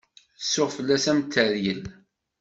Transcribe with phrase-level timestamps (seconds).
[0.39, 1.83] Tsuɣ fell-as am teryel.